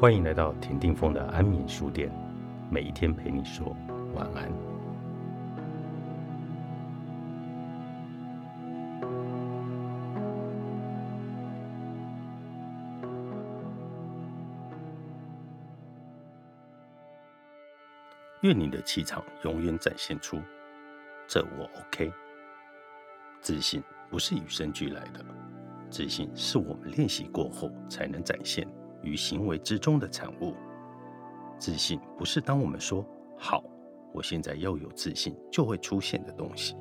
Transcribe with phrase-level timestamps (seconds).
[0.00, 2.10] 欢迎来到田定峰的安眠书店，
[2.70, 3.76] 每一天陪你说
[4.14, 4.50] 晚安。
[18.40, 20.40] 愿你的气场永远展现出，
[21.28, 22.10] 这我 OK。
[23.42, 25.22] 自信不是与生俱来的，
[25.90, 28.66] 自信是我们练习过后才能展现。
[29.02, 30.54] 与行为之中的产物，
[31.58, 33.04] 自信不是当我们说
[33.38, 33.64] “好，
[34.12, 36.76] 我现在要有自信”就会出现的东西。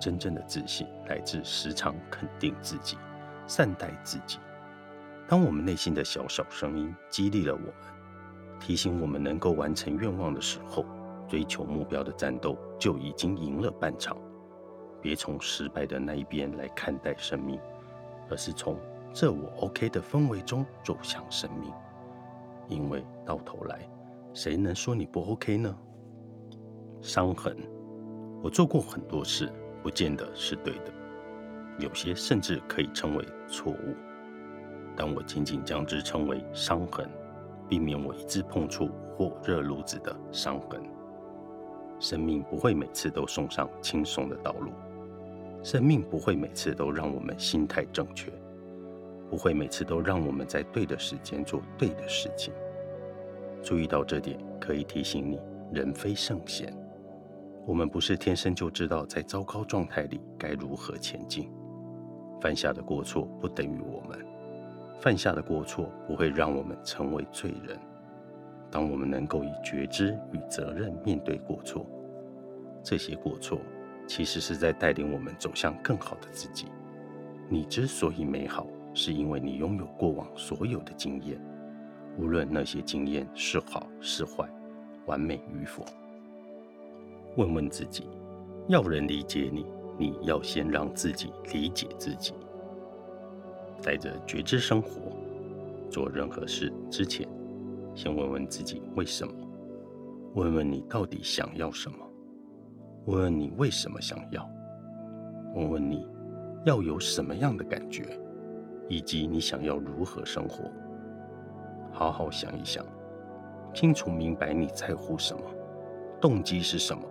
[0.00, 2.98] 真正的自信来自时常肯定自己、
[3.46, 4.38] 善待自己。
[5.26, 7.72] 当我们内心的小小声音激励了我们，
[8.60, 10.84] 提醒我们能够完成愿望的时候，
[11.28, 14.16] 追求目标的战斗就已经赢了半场。
[15.00, 17.58] 别从失败的那一边来看待生命，
[18.30, 18.78] 而是从。
[19.18, 21.72] 这我 OK 的氛围中走向生命，
[22.68, 23.80] 因为到头来，
[24.34, 25.74] 谁能说你不 OK 呢？
[27.00, 27.56] 伤痕，
[28.42, 29.50] 我做过很多事，
[29.82, 30.92] 不见得是对的，
[31.78, 33.96] 有些甚至可以称为错误，
[34.94, 37.08] 但我仅仅将之称为伤痕，
[37.70, 40.82] 避免我一直碰触火热炉子的伤痕。
[41.98, 44.72] 生命不会每次都送上轻松的道路，
[45.62, 48.30] 生命不会每次都让我们心态正确。
[49.30, 52.52] 不会每次都让我们在对的时间做对的事情。
[53.62, 55.40] 注意到这点，可以提醒你：
[55.72, 56.72] 人非圣贤，
[57.66, 61.50] 我们不是天生就知道在糟糕状态里该如何前进。
[62.40, 64.24] 犯下的过错不等于我们，
[65.00, 67.76] 犯下的过错不会让我们成为罪人。
[68.70, 71.84] 当我们能够以觉知与责任面对过错，
[72.84, 73.58] 这些过错
[74.06, 76.66] 其实是在带领我们走向更好的自己。
[77.48, 78.66] 你之所以美好。
[78.96, 81.38] 是因为你拥有过往所有的经验，
[82.16, 84.48] 无论那些经验是好是坏，
[85.04, 85.84] 完美与否。
[87.36, 88.08] 问问自己，
[88.68, 89.66] 要人理解你，
[89.98, 92.32] 你要先让自己理解自己。
[93.82, 95.12] 带着觉知生活，
[95.90, 97.28] 做任何事之前，
[97.94, 99.34] 先问问自己为什么？
[100.36, 101.98] 问问你到底想要什么？
[103.04, 104.48] 问问你为什么想要？
[105.54, 106.08] 问问你
[106.64, 108.18] 要有什么样的感觉？
[108.88, 110.70] 以及你想要如何生活，
[111.92, 112.84] 好好想一想，
[113.74, 115.42] 清楚明白你在乎什么，
[116.20, 117.02] 动机是什么，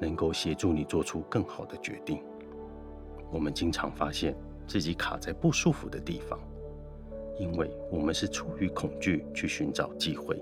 [0.00, 2.22] 能够协助你做出更好的决定。
[3.30, 4.36] 我们经常发现
[4.66, 6.38] 自己卡在不舒服的地方，
[7.38, 10.40] 因为我们是出于恐惧去寻找机会，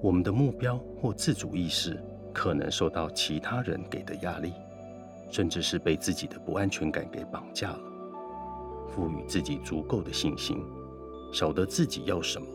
[0.00, 4.52] 我们的目标或自主意识可能受到其他人给的压力，
[5.30, 7.80] 甚至是被自己的不安全感给绑架了。
[8.98, 10.60] 赋予自己足够的信心，
[11.32, 12.48] 晓得自己要什么，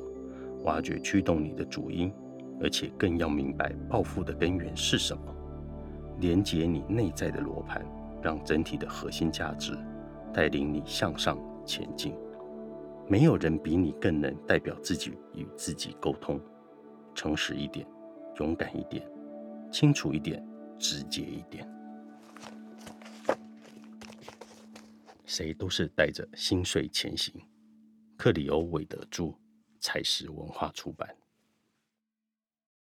[0.64, 2.12] 挖掘驱动你的主因，
[2.60, 5.24] 而且更要明白报复的根源是什么，
[6.20, 7.82] 连接你内在的罗盘，
[8.22, 9.72] 让整体的核心价值
[10.34, 12.14] 带领你向上前进。
[13.08, 16.38] 没有人比你更能代表自己与自己沟通，
[17.16, 17.88] 诚实一点，
[18.42, 19.02] 勇敢一点，
[19.72, 20.46] 清楚一点，
[20.78, 21.66] 直接一点。
[25.36, 27.34] 谁都是带着心碎前行。
[28.16, 29.34] 克里欧·韦德著，
[29.80, 31.10] 采石文化出版。